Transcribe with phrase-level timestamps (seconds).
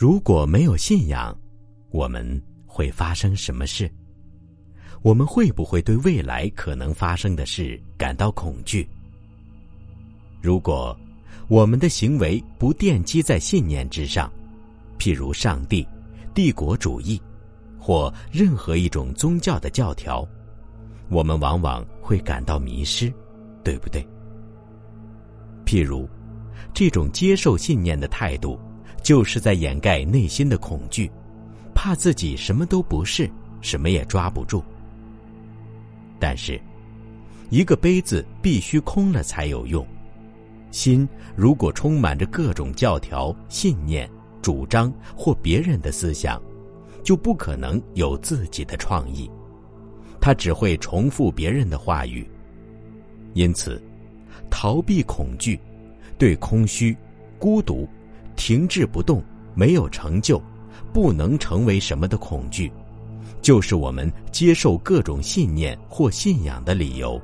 [0.00, 1.38] 如果没有信仰，
[1.90, 3.86] 我们会发生什么事？
[5.02, 8.88] 我们会不会对未来可能发生的事感到恐惧？
[10.40, 10.98] 如果
[11.48, 14.32] 我们的行为不奠基在信念之上，
[14.98, 15.86] 譬如上帝、
[16.32, 17.20] 帝国主义，
[17.78, 20.26] 或任何一种宗教的教条，
[21.10, 23.12] 我们往往会感到迷失，
[23.62, 24.02] 对不对？
[25.66, 26.08] 譬如，
[26.72, 28.58] 这种接受信念的态度，
[29.10, 31.10] 就是在掩盖内心的恐惧，
[31.74, 33.28] 怕自己什么都不是，
[33.60, 34.62] 什么也抓不住。
[36.20, 36.60] 但是，
[37.48, 39.84] 一个杯子必须空了才有用。
[40.70, 44.08] 心如果充满着各种教条、信念、
[44.40, 46.40] 主张或别人的思想，
[47.02, 49.28] 就不可能有自己的创意。
[50.20, 52.24] 他只会重复别人的话语。
[53.34, 53.82] 因此，
[54.48, 55.58] 逃避恐惧，
[56.16, 56.96] 对空虚、
[57.40, 57.88] 孤独、
[58.40, 59.22] 停滞不动、
[59.54, 60.42] 没有成就、
[60.94, 62.72] 不能成为什么的恐惧，
[63.42, 67.20] 就是我们接受各种信念或信仰的理由。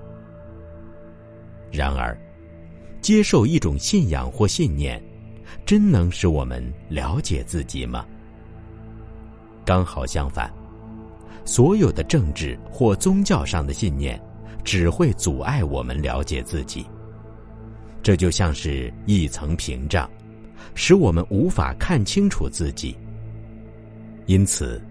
[1.72, 2.14] 然而。
[3.00, 5.00] 接受一种信仰或信念，
[5.64, 8.04] 真能使我们了解自己吗？
[9.64, 10.52] 刚好相反，
[11.44, 14.20] 所有的政治或宗教上的信念，
[14.64, 16.84] 只会阻碍我们了解自己。
[18.02, 20.10] 这就像是一层屏障，
[20.74, 22.96] 使我们无法看清楚自己。
[24.26, 24.82] 因此，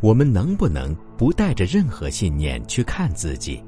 [0.00, 3.62] 我们能不能不带着任何信念去看自己？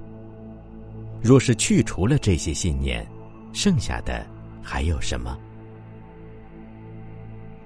[1.23, 3.07] 若是去除了这些信念，
[3.53, 4.27] 剩下的
[4.63, 5.39] 还有什么？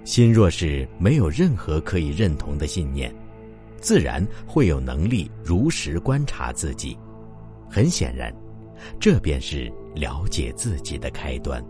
[0.05, 3.15] 心若是没有任何可以认同的信念，
[3.79, 6.97] 自然会有能力如实观察自己。
[7.69, 8.35] 很显然，
[8.99, 11.63] 这便是了解自己的开端。